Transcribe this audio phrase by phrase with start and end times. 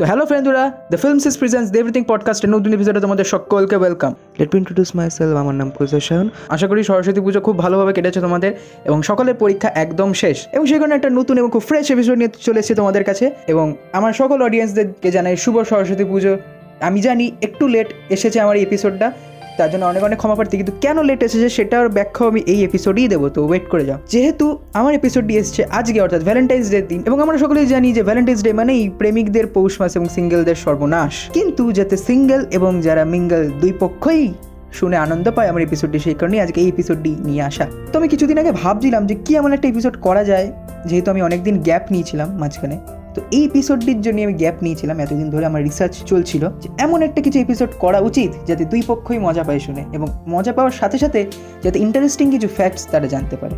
[0.00, 4.54] তো hello ফ্রেন্ডুরা the films is presents everything পডকাস্টের নতুন এপিসোডে তোমাদের সকলকে welcome let
[4.54, 8.52] me introduce myself আমার নাম পূজা আশা করি সরস্বতী পুজো খুব ভালোভাবে কেটেছে তোমাদের
[8.84, 12.30] এবং সকলের পরীক্ষা একদম শেষ। এবং সেই কারণে একটা নতুন এবং খুব ফ্রেশ এপিসোড নিয়ে
[12.40, 16.38] চলে এসেছি তোমাদের কাছে। এবং আমার সকল অডিয়েন্সদেরকে জানাই শুভ সরস্বতী পুজো।
[16.80, 19.12] আমি জানি একটু লেট এসেছে আমার এই এপিসোডটা
[19.58, 23.08] তার জন্য অনেক অনেক ক্ষমা প্রার্থী কিন্তু কেন লেট এসেছে সেটার ব্যাখ্যা আমি এই এপিসোডেই
[23.08, 27.18] দেবো, তো ওয়েট করে যাও। যেহেতু আমার এপিসোডটি এসেছে আজকে, অর্থাৎ ভ্যালেন্টাইন্স ডে দিন, এবং
[27.24, 31.96] আমরা সকলেই জানি যে ভ্যালেন্টাইন্স ডে মানেই প্রেমিকদের পৌষ মাস এবং সিঙ্গেলদের সর্বনাশ। কিন্তু যাতে
[32.08, 34.24] সিঙ্গেল এবং যারা মিঙ্গেল দুই পক্ষই
[34.72, 38.36] শুনে আনন্দ পায়, আমার এপিসোডটি সেই কারণেই আজকে এই এপিসোডটি নিয়ে আসা। তো আমি কিছুদিন
[38.38, 40.46] আগে ভাবছিলাম যে কি এমন একটা এপিসোড করা যায়,
[40.88, 45.44] যেহেতু আমি অনেকদিন গ্যাপ নিয়েছিলাম মাঝখানে। তো এই এপিসোডটির জন্য আমি গ্যাপ নিয়েছিলাম এতদিন ধরে
[45.50, 49.60] আমার রিসার্চ চলছিল যে এমন একটা কিছু এপিসোড করা উচিত যাতে দুই পক্ষই মজা পায়
[49.66, 51.20] শুনে এবং মজা পাওয়ার সাথে সাথে
[51.64, 53.54] যাতে ইন্টারেস্টিং কিছু ফ্যাক্টস তারা জানতে পারে।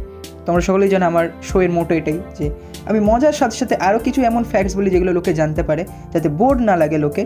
[0.47, 2.47] তোমরা সকলেই জানো আমার শোয়ের মোটো এটাই যে
[2.89, 6.59] আমি মজার সাথে সাথে আরও কিছু এমন ফ্যাক্টস বলি যেগুলো লোকে জানতে পারে যাতে বোর্ড
[6.69, 7.23] না লাগে লোকে।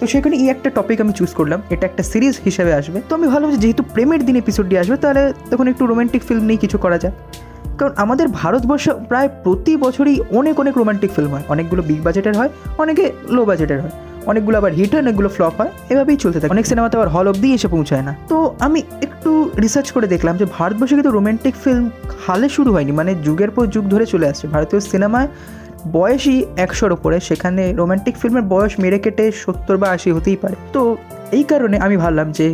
[0.00, 3.26] তো সেখানে এই একটা টপিক আমি চুজ করলাম, এটা একটা সিরিজ হিসেবে আসবে। তো আমি
[3.26, 7.14] ভাবলাম যেহেতু প্রেমের দিন এপিসোডটি আসবে, তাহলে তখন একটু রোমান্টিক ফিল্ম নিয়ে কিছু করা যাক।
[7.78, 12.48] কারণ আমাদের ভারতবর্ষে প্রায় প্রতি বছরই অনেক অনেক রোমান্টিক ফিল্ম হয়। অনেকগুলো বিগ বাজেটের হয়,
[12.78, 13.90] অনেকে লো বাজেটের হয়।
[14.26, 17.48] অনেকগুলো আবার হিট হয়, অনেকগুলো ফ্লপ হয়। এভাবেই চলতে থাকে। অনেক সিনেমাতে আবার হল অব্দি
[17.54, 21.90] এসে পৌঁছায় না। তো আমি একটু রিসার্চ করে দেখলাম যে ভারতবর্ষে কিন্তু রোমান্টিক ফিল্ম
[22.26, 25.28] হালে শুরু হয়নি। মানে যুগের পর যুগ ধরে চলে আসছে। ভারতীয় সিনেমায়
[25.92, 30.96] বয়সই একশোর ওপরে। সেখানে রোমান্টিক ফিল্মের বয়স মেরে কেটে সত্তর বা আশি হতেই পারে। তো
[31.32, 32.46] এই কারণে আমি ভাবলাম যে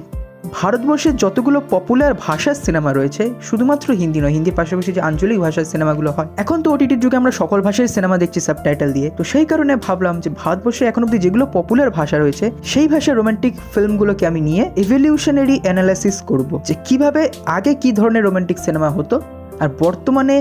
[0.58, 6.10] ভারতবর্ষের যতগুলো পপুলার ভাষার সিনেমা রয়েছে, শুধুমাত্র হিন্দি নয়, হিন্দির পাশাপাশি যে আঞ্চলিক ভাষার সিনেমাগুলো
[6.16, 9.72] হয়, এখন তো ওটিটির যুগে আমরা সকল ভাষায় সিনেমা দেখছি সাবটাইটেল দিয়ে। তো সেই কারণে
[9.86, 14.62] ভাবলাম যে ভারতবর্ষে এখন অব্দি যেগুলো পপুলার ভাষা রয়েছে, সেই ভাষার রোমান্টিক ফিল্মগুলোকে আমি নিয়ে
[14.82, 17.22] ইভলিউশনারি অ্যানালাইসিস করব। যে কীভাবে
[17.56, 19.16] আগে কি ধরনের রোমান্টিক সিনেমা হতো,
[19.62, 20.36] আর বর্তমানে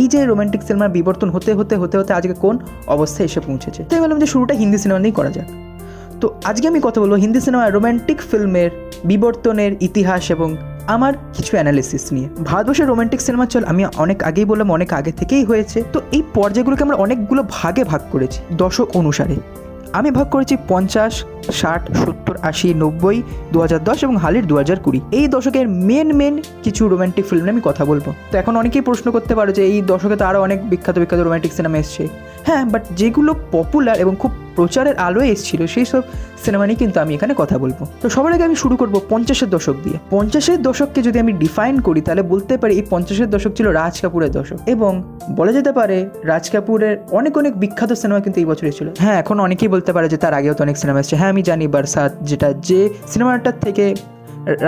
[0.00, 2.54] এই যে রোমান্টিক সিনেমার বিবর্তন হতে হতে হতে হতে আজকে কোন
[2.94, 3.80] অবস্থায় এসে পৌঁছেছে?
[3.90, 5.48] তাই বললাম যে শুরুটা হিন্দি সিনেমা নিয়েই করা যাক।
[6.20, 8.70] তো আজকে আমি কথা বলব হিন্দি সিনেমার রোমান্টিক ফিল্মের
[9.10, 10.48] বিবর্তনের ইতিহাস এবং
[10.94, 15.44] আমার কিছু অ্যানালিসিস নিয়ে। ভারতবর্ষের রোমান্টিক সিনেমা চল আমি অনেক আগেই বললাম, অনেক আগে থেকেই
[15.44, 19.36] হয়েছে। তো এই পর্যায়গুলোকে আমরা অনেকগুলো ভাগে ভাগ করেছি, দশক অনুসারে।
[19.98, 21.12] আমি ভাগ করেছি পঞ্চাশ,
[21.60, 23.18] ষাট, সত্তর, আশি, নব্বই
[23.52, 26.34] দু হাজার দশ এবং হালের দু হাজার কুড়ি। এই দশকের মেন মেন
[26.64, 30.16] কিছু রোম্যান্টিক ফিল্ম আমি কথা বলব। তো এখন অনেকেই প্রশ্ন করতে পারো যে এই দশকে
[30.20, 32.02] তো আরও অনেক বিখ্যাত বিখ্যাত রোম্যান্টিক সিনেমা এসছে।
[32.46, 36.02] হ্যাঁ বাট যেগুলো পপুলার এবং খুব প্রচারের আলোয় এসেছিল, সেই সব
[36.44, 39.76] সিনেমা নিয়ে কিন্তু আমি এখানে কথা বলব। তো সবার আগে আমি শুরু করব পঞ্চাশের দশক
[39.84, 43.94] দিয়ে। পঞ্চাশের দশককে যদি আমি ডিফাইন করি, তাহলে বলতে পারি এই পঞ্চাশের দশক ছিল রাজ
[44.02, 44.92] কাপুরের দশক। এবং
[45.38, 45.96] বলা যেতে পারে
[46.30, 50.06] রাজ কাপুরের অনেক অনেক বিখ্যাত সিনেমা কিন্তু এই বছর এসেছিল হ্যাঁ এখন অনেকেই বলতে পারে
[50.12, 52.80] যে তার আগেও তো অনেক সিনেমা এসেছে হ্যাঁ আমি জানি বারসাত যেটা, যে
[53.12, 53.84] সিনেমাটার থেকে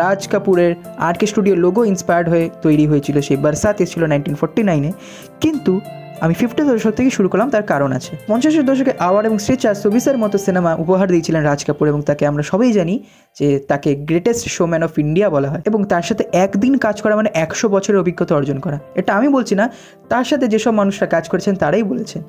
[0.00, 0.72] রাজ কাপুরের
[1.08, 4.90] আরকে স্টুডিও লোগো ইন্সপায়ার্ড হয়ে তৈরি হয়েছিল, সেই বারসাত এসেছিল নাইনটিন ফোর্টি নাইনে
[5.42, 5.72] কিন্তু
[6.20, 10.18] আমি ফিফটি দশক থেকে শুরু করলাম, তার কারণ আছে। পঞ্চাশের দশকে আওয়ার এবং স্ট্রেচার সুবিসের
[10.18, 13.04] মতো সিনেমা উপহার দিয়েছিলেন রাজ কাপুর এবং তাকে আমরা সবাই জানি
[13.38, 17.30] যে তাকে গ্রেটেস্ট শোম্যান অফ ইন্ডিয়া বলা হয় এবং তার সাথে একদিন কাজ করা মানে
[17.34, 19.72] একশো বছরের অভিজ্ঞতা অর্জন করা। এটা আমি বলছি না,
[20.08, 22.22] তার সাথে যেসব মানুষরা কাজ করেছেন তারাই বলেছেন।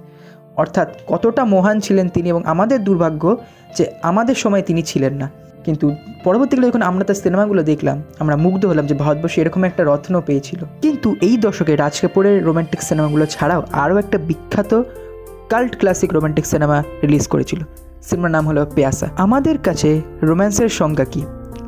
[0.55, 3.37] অর্থাৎ কতটা মহান ছিলেন তিনি এবং আমাদের দুর্ভাগ্য
[3.77, 5.29] যে আমাদের সময় তিনি ছিলেন না।
[5.65, 10.21] কিন্তু পরবর্তীকালে যখন আমরা তার সিনেমাগুলো দেখলাম, আমরা মুগ্ধ হলাম যে ভারতবর্ষে এরকম একটা রত্ন
[10.21, 14.81] পেয়েছিল। কিন্তু এই দশকে রাজ কাপুরের রোম্যান্টিক সিনেমাগুলো ছাড়াও আরও একটা বিখ্যাত
[15.49, 17.59] cult classic romantic cinema release করেছিল।
[18.01, 21.21] সিনেমার নাম হলো পেয়াসা। আমাদের কাছে রোম্যান্সের সংজ্ঞা কী?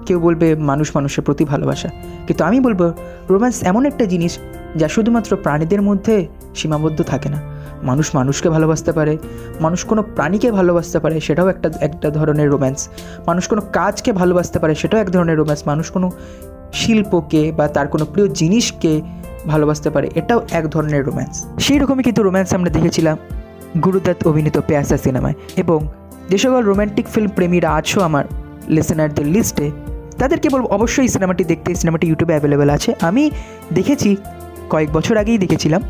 [0.06, 1.90] কেউ বলবে মানুষ মানুষের প্রতি ভালোবাসা।
[2.28, 2.94] কিন্তু আমি বলব,
[3.30, 4.40] রোম্যান্স এমন একটা জিনিস
[4.76, 7.57] যা শুধুমাত্র প্রাণীদের মধ্যে সীমাবদ্ধ থাকে না।
[7.90, 9.18] মানুষ মানুষকে ভালোবাসতে পারে,
[9.62, 12.80] মানুষ কোনো প্রাণীকে ভালোবাসতে পারে, সেটাও একটা একটা ধরনের রোম্যান্স
[13.28, 16.12] মানুষ কোনো কাজকে ভালোবাসতে পারে, সেটাও এক ধরনের রোম্যান্স মানুষ কোনো
[16.74, 19.02] শিল্পকে বা তার কোনো প্রিয় জিনিসকে
[19.48, 23.18] ভালোবাসতে পারে, এটাও এক ধরনের রোম্যান্স সেই রকমই কিন্তু রোম্যান্স আমরা দেখেছিলাম
[23.86, 25.80] গুরুদত্ত অভিনীত পেয়াসা সিনেমায় এবং
[26.30, 28.26] যে সকল রোম্যান্টিক ফিল্ম প্রেমীরা আছো আমার
[28.76, 29.72] লিসেনারদের লিস্টে
[30.20, 33.32] তাদেরকে বলব অবশ্যই সিনেমাটি দেখতে, সিনেমাটি ইউটিউবে অ্যাভেলেবেল আছে। আমি
[33.74, 34.16] দেখেছি,
[34.70, 35.82] কয়েক বছর আগেই দেখেছিলাম।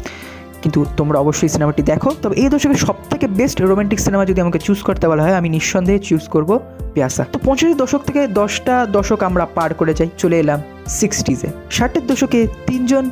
[0.62, 4.60] কিন্তু তোমরা অবশ্যই সিনেমাটি দেখো। তবে এই দশকের সব থেকে বেস্ট রোমান্টিক সিনেমা যদি আমাকে
[4.66, 6.50] চুজ করতে বলা হয়, আমি নিঃসন্দেহে চুজ করব
[6.94, 10.60] পেয়াসা তো পঞ্চাশের দশক থেকে দশটা দশক আমরা পার করে যাই, চলে এলাম
[11.00, 13.06] সিক্সটিজে ষাটের দশকে তিনজন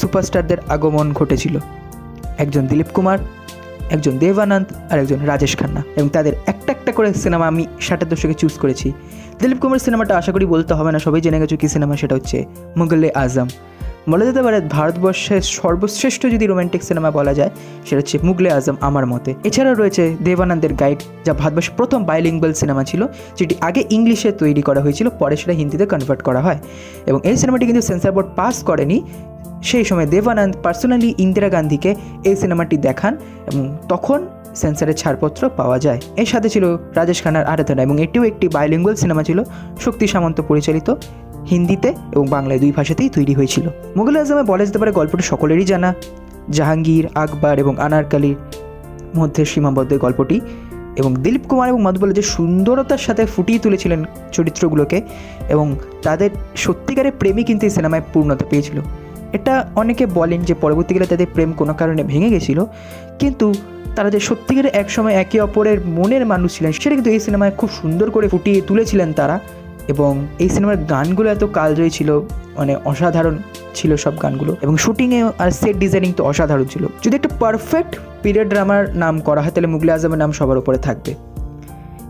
[0.00, 1.54] সুপারস্টারদের আগমন ঘটেছিল।
[2.42, 3.18] একজন দিলীপ কুমার,
[3.94, 8.34] একজন দেবানন্দ আর একজন রাজেশ খান্না। এবং তাদের একটা একটা করে সিনেমা আমি ষাটের দশকে
[8.40, 8.88] চুজ করেছি।
[9.40, 12.38] দিলীপ কুমার সিনেমাটা আশা করি বলতে হবে না, সবাই জেনে গেছো কী সিনেমা সেটা হচ্ছে
[12.78, 13.48] মুঘলে আজম
[14.10, 17.50] বলা যেতে পারে ভারতবর্ষের সর্বশ্রেষ্ঠ যদি রোম্যান্টিক সিনেমা বলা যায়,
[17.86, 22.82] সেটা হচ্ছে মুগলে আজম আমার মতে। এছাড়া রয়েছে দেবানন্দের গাইড, যা ভারতবর্ষের প্রথম বাইলিঙ্গল সিনেমা
[22.90, 23.02] ছিল,
[23.38, 26.58] যেটি আগে ইংলিশে তৈরি করা হয়েছিল, পরে সেটা হিন্দিতে কনভার্ট করা হয়।
[27.10, 28.98] এবং এই সিনেমাটি কিন্তু সেন্সার বোর্ড পাস করেনি।
[29.70, 31.90] সেই সময় দেবানন্দ পার্সোনালি ইন্দিরা গান্ধীকে
[32.28, 33.12] এই সিনেমাটি দেখান,
[33.50, 34.20] এবং তখন
[34.62, 36.64] সেন্সারের ছাড়পত্র পাওয়া যায়। এর সাথে ছিল
[36.98, 39.38] রাজেশ খান্নার আরাধনা, এবং এটিও একটি বাইলিঙ্গুয়াল সিনেমা ছিল,
[39.84, 40.88] শক্তি সামন্ত পরিচালিত।
[41.50, 45.90] হিন্দিতে এবং বাংলায় দুই ভাষাতেই তৈরি হয়েছিল। মুঘল আজমে বলা যেতে পারে গল্পটি সকলেরই জানা।
[46.50, 48.36] জাহাঙ্গীর, আকবর এবং আনারকালির
[49.16, 50.36] মধ্যে সীমাবদ্ধ গল্পটি
[51.00, 54.00] এবং দিলীপ কুমার এবং মধুবল যে সুন্দরতার সাথে ফুটিয়ে তুলেছিলেন
[54.32, 54.98] চরিত্রগুলোকে
[55.48, 55.66] এবং
[56.02, 58.78] তাদের সত্যিকারের প্রেমই কিন্তু এই সিনেমায় পূর্ণতা পেয়েছিল।
[59.32, 62.58] এটা অনেকে বলেন যে পরবর্তীকালে তাদের প্রেম কোনো কারণে ভেঙে গেছিল,
[63.18, 63.46] কিন্তু
[63.96, 68.08] তারা যে সত্যিকারে একসময় একে অপরের মনের মানুষ ছিলেন, সেটা কিন্তু এই সিনেমায় খুব সুন্দর
[68.10, 69.36] করে ফুটিয়ে তুলেছিলেন তারা।
[69.88, 72.10] এবং এই সিনেমার গানগুলো এত কালজয়ী ছিল
[72.58, 73.34] মানে অসাধারণ
[73.74, 77.92] ছিল সব গানগুলো এবং শুটিংয়ে আর সেট ডিজাইনিং তো অসাধারণ ছিল। যদি একটা পারফেক্ট
[78.22, 81.14] পিরিয়ড ড্রামার নাম করা হয়, তাহলে মুগলে আজমের নাম সবার উপরে থাকবে।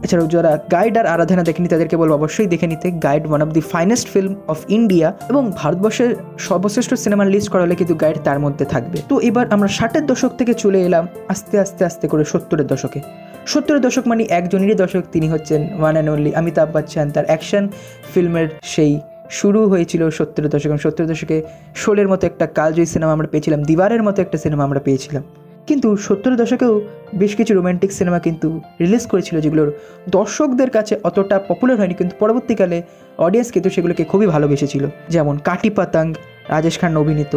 [0.05, 3.63] এছাড়াও যারা গাইড আর আরাধনা দেখেনি তাদেরকে বলব অবশ্যই দেখে নিতে Guide one of the
[3.73, 8.65] finest film of India এবং ভারতবর্ষের সর্বশ্রেষ্ঠ সিনেমার লিস্ট করা হলে কিন্তু গাইড তার মধ্যে
[8.65, 13.01] থাকবে। তো এবার আমরা ষাটের দশক থেকে চলে এলাম, আস্তে আস্তে আস্তে করে সত্তরের দশকে।
[13.53, 17.65] সত্তরের দশক মানে একজনেরই দশক, তিনি হচ্ছেন one and only Amitabh Bachchan তার অ্যাকশন
[18.13, 18.93] ফিল্মের সেই
[19.39, 21.37] শুরু হয়েছিল সত্তরের দশক এবং সত্তরের দশকে
[21.83, 25.23] শোলের মতো একটা কালজয়ী সিনেমা আমরা পেয়েছিলাম, দিবারের মতো একটা সিনেমা আমরা পেয়েছিলাম।
[25.69, 26.75] কিন্তু সত্তরের দশকেও
[27.21, 28.49] বেশ কিছু রোম্যান্টিক সিনেমা কিন্তু
[28.83, 29.71] রিলিজ করেছিল, যেগুলোর
[30.17, 32.79] দর্শকদের কাছে অতটা পপুলার হয়নি, কিন্তু পরবর্তীকালে
[33.19, 36.07] অডিয়েন্স কিন্তু সেগুলোকে খুবই ভালোবেসেছিল। যেমন কাটি পাতাং
[36.53, 37.35] রাজেশ খান অভিনীত,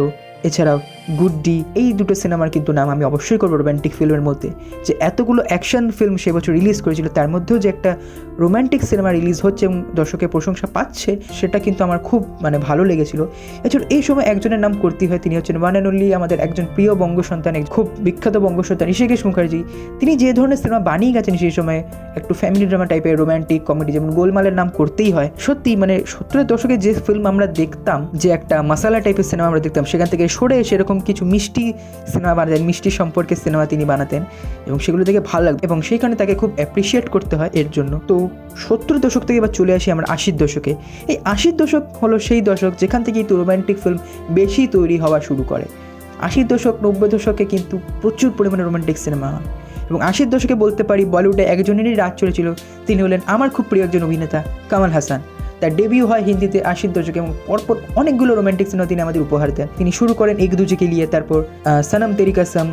[0.48, 0.78] এছাড়াও
[1.16, 4.50] গুড্ডি, এই দুটো সিনেমার কিন্তু নাম আমি অবশ্যই করব রোম্যান্টিক ফিল্মের মধ্যে।
[4.86, 7.96] যে এতগুলো অ্যাকশন ফিল্ম সে বছর রিলিজ করেছিল, তার মধ্যেও যে একটা
[8.38, 13.26] রোম্যান্টিক সিনেমা রিলিজ হচ্ছে এবং দর্শকের প্রশংসা পাচ্ছে, সেটা কিন্তু আমার খুব মানে ভালো লেগেছিল।
[13.64, 16.94] এছাড়া এই সময় একজনের নাম করতে হয়, তিনি হচ্ছেন ওয়ান অ্যান্ড অনলি আমাদের একজন প্রিয়
[16.94, 19.64] বঙ্গ সন্তান খুব বিখ্যাত বঙ্গ সন্তান ঋষিকেশ মুখার্জি।
[20.00, 21.82] তিনি যে ধরনের সিনেমা বানিয়ে গেছেন সেই সময়
[22.16, 26.76] একটু ফ্যামিলি ড্রামা টাইপের রোম্যান্টিক কমেডি যেমন গোলমালের নাম করতেই হয়। সত্যি মানে সত্তরের দশকে
[26.76, 30.97] যে ফিল্ম আমরা দেখতাম, যে একটা মাসালা টাইপের সিনেমা আমরা দেখতাম, সেখান থেকে সরে সেরকম
[31.08, 31.64] কিছু মিষ্টি
[32.12, 34.22] সিনেমা বানাতেন, মিষ্টি সম্পর্কে সিনেমা তিনি বানাতেন
[34.68, 37.92] এবং সেগুলো দেখে ভালো লাগতো এবং সেই কারণে তাকে খুব অ্যাপ্রিসিয়েট করতে হয় এর জন্য।
[38.08, 38.14] তো
[38.64, 40.72] সত্তর দশক থেকে এবার চলে আসি আমরা আশির দশকে।
[41.12, 43.98] এই আশির দশক হলো সেই দশক যেখান থেকে কিন্তু রোম্যান্টিক ফিল্ম
[44.30, 45.66] বেশি তৈরি হওয়া শুরু করে।
[46.26, 49.46] আশির দশক, নব্বই দশকে কিন্তু প্রচুর পরিমাণে রোম্যান্টিক সিনেমা হয়
[49.90, 52.48] এবং আশির দশকে বলতে পারি বলিউডে একজনেরই রাজ চলেছিল।
[52.86, 54.40] তিনি হলেন আমার খুব প্রিয় একজন অভিনেতা,
[54.70, 55.20] কামাল হাসান।
[55.60, 59.68] তার ডেবিউ হয় হিন্দিতে আশির দশকে এবং পরপর অনেকগুলো রোম্যান্টিক সিনেমা তিনি আমাদের উপহার দেন।
[59.78, 61.38] তিনি শুরু করেন এক দুজেকে লিয়ে তারপর
[61.90, 62.66] সনম তেরি কসম,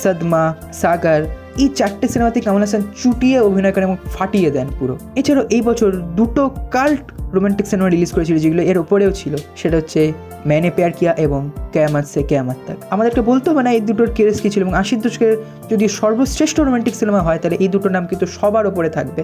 [0.00, 0.44] সদমা,
[0.80, 1.20] সাগর,
[1.62, 5.90] এই চারটে সিনেমাতে কামাল হাসান চুটিয়ে অভিনয় করেন এবং ফাটিয়ে দেন পুরো। এছাড়াও এই বছর
[6.18, 6.42] দুটো
[6.74, 7.04] কাল্ট
[7.36, 10.00] রোমান্টিক সিনেমা রিলিজ করেছিল, যেগুলো এর ওপরেও ছিল। সেটা হচ্ছে
[10.48, 11.40] ম্যানে পেয়ার কিয়া এবং
[11.74, 15.00] কেয়ামাত সে কেয়ামাত তাক আমাদেরকে বলতে হবে না, এই দুটোর কেরেস কী ছিল এবং আশির
[15.04, 15.32] দশকের
[15.70, 19.20] যদি সর্বশ্রেষ্ঠ রোমান্টিক সিনেমা হয়, তাহলে এই দুটোর নাম কিন্তু সবার ওপরে থাকবে।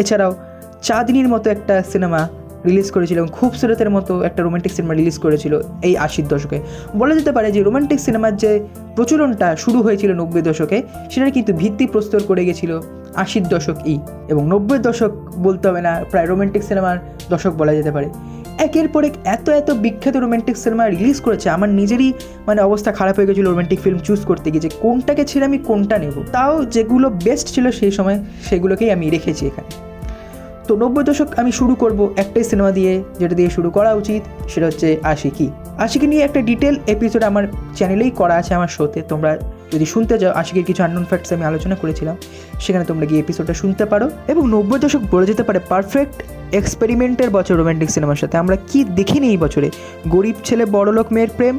[0.00, 0.32] এছাড়াও
[0.86, 2.20] চাঁদনির মতো একটা সিনেমা
[2.70, 5.54] রিলিজ করেছিল এবং খুবসুরতের মতো একটা রোমান্টিক সিনেমা রিলিজ করেছিল
[5.88, 6.58] এই আশির দশকে।
[7.00, 8.50] বলা যেতে পারে যে রোমান্টিক সিনেমার যে
[8.96, 10.78] প্রচলনটা শুরু হয়েছিল নব্বই দশকে,
[11.12, 12.72] সেটার কিন্তু ভিত্তি প্রস্তর করে গেছিল
[13.22, 13.96] আশির দশক ই
[14.32, 15.12] এবং নব্বই দশক
[15.46, 16.96] বলতে হবে না, প্রায় রোমান্টিক সিনেমার
[17.32, 18.08] দশক বলা যেতে পারে।
[18.66, 22.10] একের পর এক এত এত বিখ্যাত রোমান্টিক সিনেমা রিলিজ করেছে, আমার নিজেরই
[22.48, 25.96] মানে অবস্থা খারাপ হয়ে গেছিল রোমান্টিক ফিল্ম চুজ করতে গিয়ে যে কোনটাকে ছেড়ে আমি কোনটা
[26.02, 29.68] নেব। তাও যেগুলো বেস্ট ছিল সেই সময় সেগুলোকেই আমি রেখেছি এখানে।
[30.68, 34.22] তো নব্বই দশক আমি শুরু করব একটাই সিনেমা দিয়ে, যেটা দিয়ে শুরু করা উচিত,
[34.52, 35.46] সেটা হচ্ছে আশিকি।
[35.84, 37.44] আশিকি নিয়ে একটা ডিটেল এপিসোড আমার
[37.78, 39.30] চ্যানেলেই করা আছে আমার শোতে তোমরা
[39.72, 42.16] যদি শুনতে যাও, আশিকের কিছু আননোন ফ্যাক্টস আমি আলোচনা করেছিলাম,
[42.60, 46.16] সেখানে তোমরা গিয়ে এপিসোডটা শুনতে পারো। এবং নব্বই দশক বলে যেতে পারে পারফেক্ট
[46.60, 49.68] এক্সপেরিমেন্টের বছর রোম্যান্টিক সিনেমার সাথে। আমরা কি দেখিনি এই বছরে?
[50.08, 51.54] গরিব ছেলে বড়লোক মেয়ের প্রেম,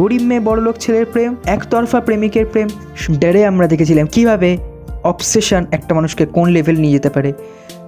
[0.00, 2.68] গরিব মেয়ে বড়লোক ছেলের প্রেম, একতরফা প্রেমিকের প্রেম
[3.22, 4.50] ডেরে আমরা দেখেছিলাম কীভাবে
[5.12, 7.32] অবসেশন একটা মানুষকে কোন লেভেল নিয়ে যেতে পারে।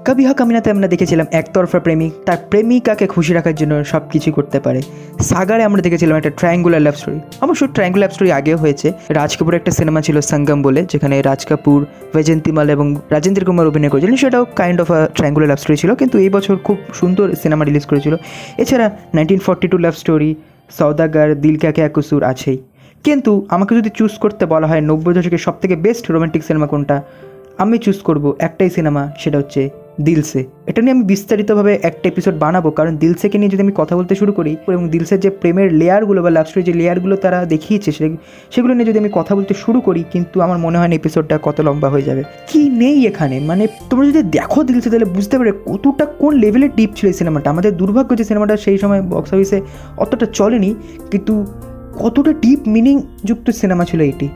[0.09, 4.59] কবি হক আমিনাতে আমরা দেখেছিলাম একতরফা প্রেমিক। তার প্রেমিকাকে খুশি রাখার জন্য সব কিছু করতে
[4.65, 4.81] পারে।
[5.31, 9.59] সাগারে আমরা দেখেছিলাম একটা ট্রায়াঙ্গুলার লাভ স্টোরি অবশ্য ট্রায়াঙ্গুলার লাভ স্টোরি আগেও হয়েছে। রাজ কাপুরের
[9.61, 11.79] একটা সিনেমা ছিল সঙ্গম বলে, যেখানে রাজ কাপুর
[12.15, 16.17] বৈজয়ন্তিমাল এবং রাজেন্দ্র কুমার অভিনয় করেছিলেন। সেটাও kind of a triangular love story ছিল, কিন্তু
[16.25, 18.15] এই বছর খুব সুন্দর সিনেমা রিলিজ করেছিল।
[18.63, 20.31] এছাড়া nineteen forty two love story
[20.79, 22.59] Saudagar Dil ক্যাকে একুসুর আছেই।
[23.07, 26.97] কিন্তু আমাকে যদি চুজ করতে বলা হয়, নব্বই দশকের সব থেকে বেস্ট রোমান্টিক সিনেমা কোনটা?
[27.63, 29.63] আমি চুজ করব একটাই সিনেমা সেটা হচ্ছে
[30.07, 34.15] দিলসে। এটা নিয়ে আমি বিস্তারিতভাবে একটা এপিসোড বানাবো, কারণ দিলসেকে নিয়ে যদি আমি কথা বলতে
[34.15, 37.91] শুরু করি, এবং দিলসের যে প্রেমের লেয়ারগুলো বা লাভ স্টোরির যে লেয়ারগুলো তারা দেখিয়েছে
[38.55, 41.57] সেগুলো নিয়ে যদি আমি কথা বলতে শুরু করি, কিন্তু আমার মনে হয় না এপিসোডটা কত
[41.61, 43.37] লম্বা হয়ে যাবে। কি নেই এখানে?
[43.41, 47.51] মানে তোমরা যদি দেখো দিলসে, তাহলে বুঝতে পারে কতটা কোন লেভেলের ডিপ ছিল এই সিনেমাটা
[47.51, 49.59] আমাদের দুর্ভাগ্য যে সিনেমাটা সেই সময় বক্স অফিসে
[50.03, 50.75] অতটা চলেনি,
[51.11, 51.47] কিন্তু
[52.03, 54.29] কতটা ডিপ মিনিং যুক্ত সিনেমা ছিল এটি।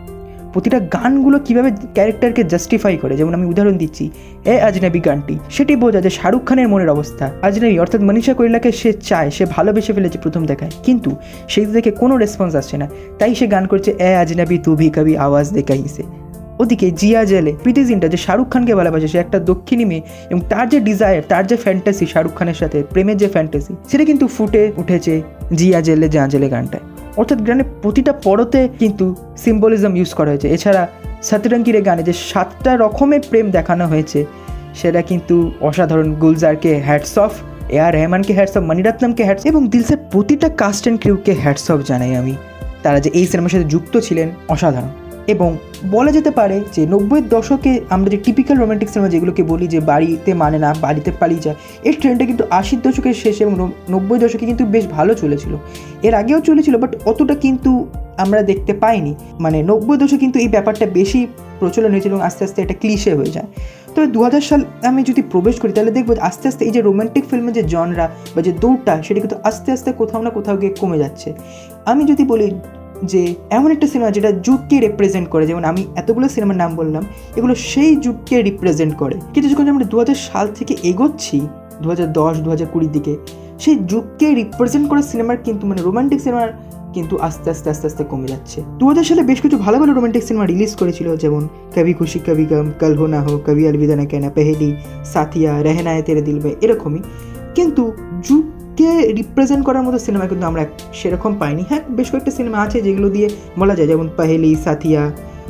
[0.58, 3.14] প্রতিটা গানগুলো কীভাবে ক্যারেক্টারকে জাস্টিফাই করে?
[3.16, 4.04] যেমন আমি উদাহরণ দিচ্ছি,
[4.44, 8.90] এ আজনাবি গানটি। সেটি বোঝা যে শাহরুখ খানের মনের অবস্থা। আজনাবি অর্থাৎ মনীষা কৈলাকে সে
[8.92, 11.10] চায়, সে ভালোবেসে ফেলেছে প্রথম দেখায়। কিন্তু
[11.48, 12.86] সেই থেকে কোনো রেসপন্স আসছে না।
[13.18, 16.02] তাই সে গান করছে, এ আজনাবি, তু ভি কবি আওয়াজ দেখাইছে
[16.62, 20.78] ওদিকে জিয়া জেলে প্রীতি যে শাহরুখ খানকে ভালোবাসে, সে একটা দক্ষিণী মেয়ে এবং তার যে
[20.80, 25.14] ডিজায়ার তার যে ফ্যান্টাসি শাহরুখ খানের সাথে, প্রেমের যে ফ্যান্টাসি সেটা কিন্তু ফুটে উঠেছে
[25.54, 26.86] জিয়া জেলে যা জেলে গানটায়।
[27.16, 30.82] অর্থাৎ গানে প্রতিটা পরতে কিন্তু সিম্বলিজম ইউজ করা হয়েছে। এছাড়া
[31.22, 34.24] সতরঙ্গিরে গানে যে সাতটা রকমের প্রেম দেখানো হয়েছে,
[34.74, 37.32] সেটা কিন্তু অসাধারণ গুলজারকে হ্যাটস অফ
[37.70, 41.78] এ আর রহমানকে হ্যাটস অফ মণিরত্নমকে হ্যাটস এবং দিলসের প্রতিটা কাস্ট অ্যান্ড ক্রিউকে হ্যাটস অফ
[41.86, 42.34] জানাই আমি।
[42.82, 44.88] তারা যে এই সিনেমার সাথে যুক্ত ছিলেন, অসাধারণ।
[45.34, 45.50] এবং
[45.94, 50.30] বলা যেতে পারে যে নব্বইয়ের দশকে আমরা যে টিপিক্যাল রোমান্টিক সিনেমা যেগুলোকে বলি যে বাড়িতে
[50.42, 51.56] মানে না, বাড়িতে পালিয়ে যায়
[51.88, 53.54] এই ট্রেন্ডটা কিন্তু আশির দশকের শেষে এবং
[53.94, 55.52] নব্বই দশকে কিন্তু বেশ ভালো চলেছিল।
[56.06, 57.70] এর আগেও চলেছিল বাট অতটা কিন্তু
[58.24, 59.12] আমরা দেখতে পাইনি।
[59.44, 61.20] মানে নব্বই দশকে কিন্তু এই ব্যাপারটা বেশি
[61.60, 63.48] প্রচলন হয়েছিল এবং আস্তে আস্তে এটা ক্লিশে হয়ে যায়।
[63.94, 67.24] তবে দু হাজার সাল আমি যদি প্রবেশ করি, তাহলে দেখব আস্তে আস্তে এই যে রোমান্টিক
[67.30, 70.98] ফিল্মের যে জনরা বা যে দৌড়টা, সেটা কিন্তু আস্তে আস্তে কোথাও না কোথাও গিয়ে কমে
[70.98, 71.28] যাচ্ছে।
[71.90, 72.46] আমি যদি বলি
[73.12, 77.02] যে এমন একটা সিনেমা যেটা যুগকে রিপ্রেজেন্ট করে, যেমন আমি এতগুলো সিনেমার নাম বললাম,
[77.36, 81.38] এগুলো সেই যুগকে রিপ্রেজেন্ট করে। কিন্তু যখন আমরা দু হাজার সাল থেকে এগোচ্ছি
[81.82, 83.12] দু হাজার দশ দু হাজার কুড়ির দিকে,
[83.58, 86.50] সেই যুগকে রিপ্রেজেন্ট করা সিনেমার কিন্তু মানে রোমান্টিক সিনেমার
[86.94, 90.22] কিন্তু আস্তে আস্তে আস্তে আস্তে কমে যাচ্ছে। দু হাজার সালে বেশ কিছু ভালো ভালো রোমান্টিক
[90.22, 94.30] সিনেমা রিলিজ করেছিল, যেমন কবি খুশি কবি গম, কল হো না হো, কবি আলবিদানা কেনা,
[94.30, 94.74] পেহেলি,
[95.12, 97.02] সাথিয়া রেহনায় তেরে দিল এরকমই।
[97.54, 98.44] কিন্তু যুগ
[98.78, 100.62] যুগকে রিপ্রেজেন্ট করার মতো সিনেমা কিন্তু আমরা
[100.98, 103.28] সেরকম পাইনি। হ্যাঁ বেশ কয়েকটা সিনেমা আছে যেগুলো দিয়ে
[103.60, 105.02] বলা যায়, যেমন পাহেলি, সাথিয়া,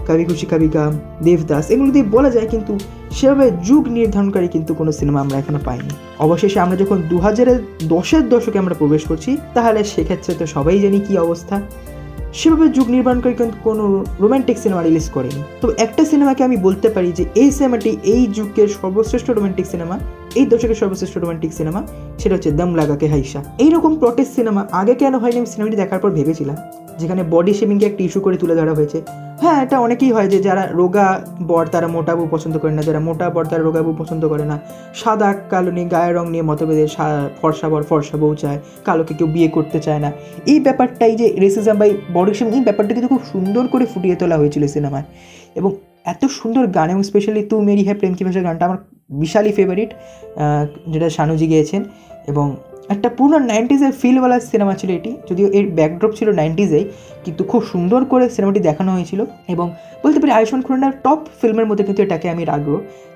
[0.09, 0.93] কবি খুশি, কবি গাম,
[1.27, 2.73] দেবদাস, এগুলো দিয়ে বলা যায় কিন্তু
[3.19, 5.93] সেভাবে যুগ নির্ধারণকারী কিন্তু কোনো সিনেমা আমরা এখনও পাইনি।
[6.25, 7.59] অবশেষে আমরা যখন দু হাজারের
[7.95, 11.57] দশের দশকে আমরা প্রবেশ করছি, তাহলে সেক্ষেত্রে তো সবাই জানি কি অবস্থা।
[12.33, 13.85] সেভাবে যুগ নির্মাণকারী কিন্তু কোনো
[14.23, 18.69] রোম্যান্টিক সিনেমা রিলিজ করেনি। তবে একটা সিনেমাকে আমি বলতে পারি যে এই সিনেমাটি এই যুগের
[18.81, 19.97] সর্বশ্রেষ্ঠ রোম্যান্টিক সিনেমা
[20.39, 21.81] এই দশকের সর্বশ্রেষ্ঠ রোমান্টিক সিনেমা
[22.21, 26.11] সেটা হচ্ছে দম লাগাকে হাইসা। এইরকম প্রটেস্ট সিনেমা আগে কেন হয়নি আমি সিনেমাটি দেখার পর
[26.19, 26.57] ভেবেছিলাম,
[27.01, 28.99] যেখানে বডি শেভিংকে একটা ইস্যু করে তুলে ধরা হয়েছে।
[29.43, 31.07] হ্যাঁ এটা অনেকেই হয় যে যারা রোগা
[31.51, 34.45] বর তারা মোটা বউ পছন্দ করে না, যারা মোটা বর তারা রোগা বউ পছন্দ করে
[34.51, 34.57] না।
[35.01, 36.85] সাদা, কালো নিয়ে গায়ের রং নিয়ে মতভেদে
[37.41, 40.11] ফর্সা বর, ফর্সা বউ চায়, কালোকে কেউ বিয়ে করতে চায় না।
[40.53, 44.37] এই ব্যাপারটাই যে রেসিজম বাই বডি শেমিং এই ব্যাপারটা কিন্তু খুব সুন্দর করে ফুটিয়ে তোলা
[44.41, 45.07] হয়েছিল সিনেমায়
[45.59, 45.71] এবং
[46.13, 48.81] এত সুন্দর গান, এবং স্পেশালি তু, মেরি হ্যাঁ প্রেম কি ভাষা গানটা আমার
[49.23, 49.91] বিশালই ফেভারিট
[50.93, 51.83] যেটা শানুজি গিয়েছেন।
[52.31, 52.47] এবং
[52.95, 56.85] একটা পুরো নাইনটিজের ফিলওয়ালা সিনেমা ছিল এটি। যদিও এর ব্যাকড্রপ ছিল নাইনটিজেই
[57.25, 59.67] কিন্তু খুব সুন্দর করে সিনেমাটি দেখানো হয়েছিল এবং
[60.03, 62.71] বলতে পারি আয়ুষ্মান খুরানার টপ ফিল্মের মধ্যে কিন্তু এটাকে আমি রাখব।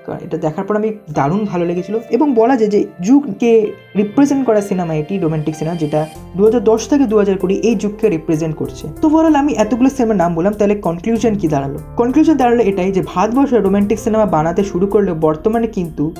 [0.05, 3.51] কারণ এটা দেখার পর আমি দারুণ ভালো লেগেছিল। এবং বলা যায় যে যুগকে
[3.97, 6.01] রিপ্রেজেন্ট করা সিনেমা এটি রোমান্টিক সিনেমা যেটা
[6.37, 10.17] দু দশ থেকে দু হাজার কুড়ি এই যুগকে রিপ্রেজেন্ট করছে। তো ওভারঅল আমি এতগুলো সিনেমার
[10.17, 11.73] নাম বললাম, তাহলে কনক্লুশন কি দাঁড়াল?
[11.97, 16.13] কনক্লুশন দাঁড়াল এটাই যে ভারতবর্ষে রোমান্টিক সিনেমা বানাতে শুরু করলে বর্তমানে কিন্তু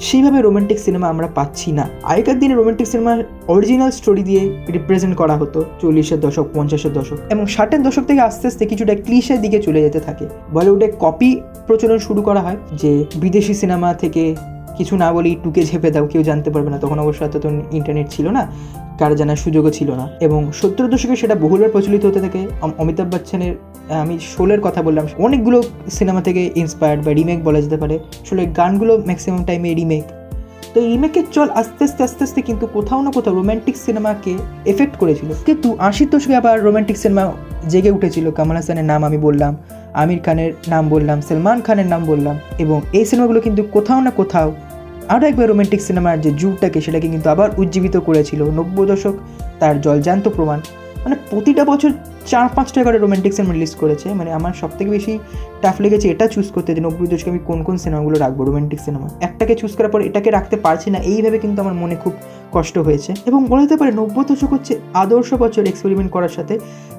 [0.00, 5.36] সেইভাবে রোমান্টিক সিনেমা আমরা পাচ্ছি না। আগেকার দিনে রোমান্টিক সিনেমার অরিজিনাল স্টোরি দিয়ে রিপ্রেজেন্ট করা
[5.36, 9.80] হতো চল্লিশের দশক, পঞ্চাশের দশক এবং ষাটের দশক থেকে আস্তে আস্তে কিছুটা ক্লিশের দিকে চলে
[9.82, 14.34] যেতে থাকে। বলিউডে কপি প্রচলন শুরু করা হয় যে বিদেশি সিনেমা থেকে
[14.78, 17.36] কিছু না বলেই টুকে ঝেপে দাও, কেউ জানতে পারবে না। তখন অবশ্য এত
[17.72, 18.42] ইন্টারনেট ছিল না,
[18.98, 22.40] কার জানার সুযোগও ছিল না। এবং সত্তর দশকে সেটা বহুলভাবে প্রচলিত হতে থাকে।
[22.78, 23.54] অমিতাভ বচ্চনের
[24.02, 25.58] আমি শোলের কথা বললাম। অনেকগুলো
[25.90, 30.04] সিনেমা থেকে ইন্সপায়ার্ড বা রিমেক বলা যেতে পারে। শোলের গানগুলো ম্যাক্সিমাম টাইমে রিমেক
[30.74, 34.32] তো এই রিমেকের চল আস্তে আস্তে আস্তে আস্তে কিন্তু কোথাও না কোথাও রোম্যান্টিক সিনেমাকে
[34.66, 37.32] এফেক্ট করেছিল। কিন্তু আশির দশকে আবার রোম্যান্টিক সিনেমা
[37.68, 39.56] জেগে উঠেছিল। কামাল হাসানের নাম আমি বললাম,
[39.94, 44.48] আমির খানের নাম বললাম, সলমান খানের নাম বললাম এবং এই সিনেমাগুলো কিন্তু কোথাও না কোথাও
[45.08, 49.14] আরও একবার রোমান্টিক সিনেমার যে যুগটাকে সেটাকে কিন্তু আবার উজ্জীবিত করেছিল। নব্বই দশক
[49.60, 50.58] তার জলজান্ত প্রমাণ।
[51.04, 51.90] মানে প্রতিটা বছর
[52.30, 55.12] চার পাঁচটা করে রোমান্টিক সিনেমা রিলিজ করেছে। মানে আমার সব থেকে বেশি
[55.62, 59.06] টাফ লেগেছে এটা চুজ করতে যে নব্বই দশকে আমি কোন কোন সিনেমাগুলো রাখব রোমান্টিক সিনেমা
[59.28, 62.14] একটাকে চুজ করার পর এটাকে রাখতে পারছি না, এইভাবে কিন্তু আমার মনে খুব
[62.56, 66.54] কষ্ট হয়েছে। এবং বলা যেতে পারে নব্বই দশক হচ্ছে আদর্শ বছর এক্সপেরিমেন্ট করার সাথে।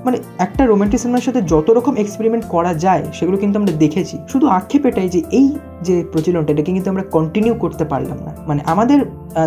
[0.05, 4.45] মানে একটা রোমান্টিক সিনেমার সাথে যত রকম এক্সপেরিমেন্ট করা যায়, সেগুলো কিন্তু আমরা দেখেছি। শুধু
[4.57, 5.47] আক্ষেপ এটাই যে এই
[5.87, 8.99] যে প্রচলনটা, এটাকে কিন্তু আমরা কন্টিনিউ করতে পারলাম না। মানে আমাদের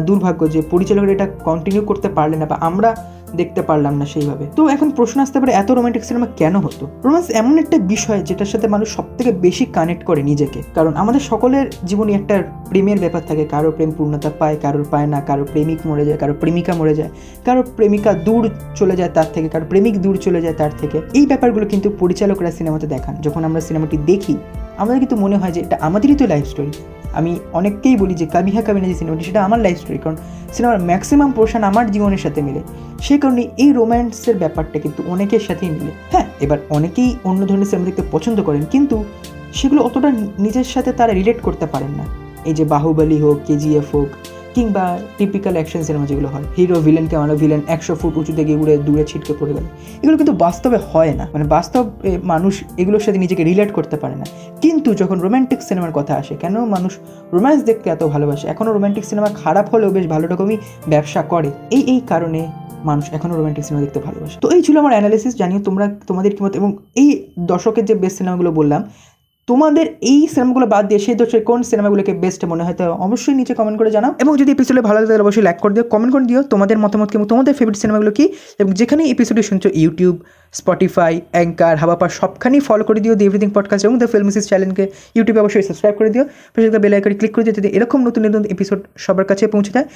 [0.09, 2.91] দুর্ভাগ্য যে পরিচালকরা এটা কন্টিনিউ করতে পারলেন না বা আমরা
[3.37, 6.85] দেখতে পারলাম না সেইভাবে। তো এখন প্রশ্ন আসতে পারে, এত রোমান্টিক সিনেমা কেন হতো?
[7.05, 11.21] রোমান্স এমন একটা বিষয় যেটার সাথে মানুষ সব থেকে বেশি কানেক্ট করে নিজেকে। কারণ আমাদের
[11.21, 12.35] সকলের জীবনে একটা
[12.71, 16.35] প্রেমের ব্যাপার থাকে, কারও প্রেম পূর্ণতা পায়, কারোর পায় না, কারও প্রেমিক মরে যায়, কারও
[16.41, 17.11] প্রেমিকা মরে যায়,
[17.45, 18.43] কারও প্রেমিকা দূর
[18.75, 22.51] চলে যায় তার থেকে, কারও প্রেমিক দূর চলে যায় তার থেকে। এই ব্যাপারগুলো কিন্তু পরিচালকরা
[22.51, 24.35] সিনেমাতে দেখান। যখন আমরা সিনেমাটি দেখি
[24.83, 26.73] আমাদের কিন্তু মনে হয় যে এটা আমাদেরই তো লাইফ স্টোরি
[27.19, 30.17] আমি অনেককেই বলি যে কাবিহা কাবিনা যে সিনেমাটি সেটা আমার লাইফ স্টোরি কারণ
[30.55, 32.61] সিনেমার ম্যাক্সিমাম পোর্শন আমার জীবনের সাথে মিলে।
[33.07, 37.87] সেই কারণে এই রোম্যান্সের ব্যাপারটা কিন্তু অনেকের সাথেই মিলে। হ্যাঁ এবার অনেকেই অন্য ধরনের সিনেমা
[37.89, 38.97] দেখতে পছন্দ করেন, কিন্তু
[39.59, 40.09] সেগুলো অতটা
[40.45, 42.05] নিজের সাথে তারা রিলেট করতে পারেন না।
[42.49, 44.11] এই যে বাহুবলী হোক কেজিএফ হোক
[44.57, 44.85] কিংবা
[45.19, 49.05] টিপিক্যাল অ্যাকশন সিনেমা যেগুলো হয় হিরো ভিলেনকে মারলো ভিলেন একশো ফুট উঁচুতে গিয়ে উড়ে, দূরে
[49.11, 49.67] ছিটকে পড়ে গেল।
[50.03, 51.85] এগুলো কিন্তু বাস্তবে হয় না। মানে বাস্তব
[52.33, 54.27] মানুষ এগুলোর সাথে নিজেকে রিলেট করতে পারে না।
[54.65, 56.93] কিন্তু যখন রোম্যান্টিক সিনেমার কথা আসে, কেন মানুষ
[57.35, 58.45] রোম্যান্স দেখতে এত ভালোবাসে?
[58.53, 60.57] এখনও রোম্যান্টিক সিনেমা খারাপ হলেও বেশ ভালো রকমই
[60.93, 62.41] ব্যবসা করে। এই এই কারণে
[62.91, 66.41] মানুষ এখনও রোম্যান্টিক সিনেমা দেখতে ভালোবাসে। তো এই ছিল আমার অ্যানালিসিস জানিও তোমরা, তোমাদের কি
[66.45, 66.53] মত?
[66.61, 66.71] এবং
[67.03, 67.09] এই
[67.53, 68.81] দশকের যে বেস্ট সিনেমাগুলো বললাম
[69.51, 73.53] তোমাদের এই সিনেমাগুলো বাদ দিয়ে সেই দশের কোন সিনেমাগুলোকে বেস্ট মনে হয়, তো অবশ্যই নিচে
[73.59, 76.27] কমেন্ট করে জানাও। এবং যদি এপিসোডে ভালো লাগে, তাহলে অবশ্যই লাইক করে দিও কমেন্ট করে
[76.31, 78.25] দিও, তোমাদের মতামত এবং তোমাদের ফেভারিট সিনেমাগুলো কি?
[78.63, 80.17] এবং যেখানে এপিসোডে শুনছো ইউটিউব
[80.59, 84.85] স্পটিফাই অ্যাঙ্কার হাবাপা সবখানেই ফলো করে দিও দি এভরিথিং পডকাস্ট এবং দ্য ফিল্মসিস চ্যানেলকে
[85.17, 88.43] ইউটিউবে অবশ্যই সাবস্ক্রাইব করে দিও, পাশে বেল আইকনে ক্লিক করে দিও, যাতে এরকম নতুন নতুন
[88.55, 89.87] এপিসোড সবার কাছে পৌঁছে যায়।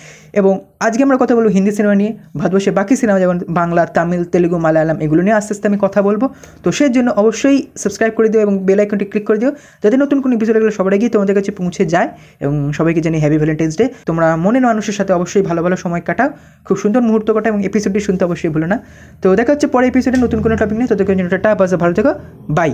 [0.41, 0.53] এবং
[0.87, 4.99] আজকে আমরা কথা বলব হিন্দি সিনেমা নিয়ে ভারতবর্ষে বাকি সিনেমা যেমন বাংলা, তামিল, তেলুগু, মালায়ালাম,
[5.05, 6.23] এগুলো নিয়ে আস্তে আস্তে আমি কথা বলব।
[6.65, 10.19] তো সেই জন্য অবশ্যই সাবস্ক্রাইব করে দিও এবং বেল আইকনটি ক্লিক করে দিও। যাতে নতুন
[10.23, 12.09] কোনো এপিসোড এগুলো সবার গিয়ে তোমাদের কাছে পৌঁছে যায়
[12.45, 16.31] এবং সবাইকে জানি হ্যাপি ভ্যালেন্টাইন্স ডে তোমরা মনের মানুষের সাথে অবশ্যই ভালো ভালো সময় কাটাও।
[16.67, 18.77] খুব সুন্দর মুহূর্ত কাটা এবং এপিসোডটি শুনতে অবশ্যই ভুলো না।
[19.23, 22.13] তো দেখা হচ্ছে পরে এপিসোডে নতুন কোনো টপিক নিয়ে। তোদের জন্য টাটা বাজা ভালো থেকো।
[22.59, 22.69] বাই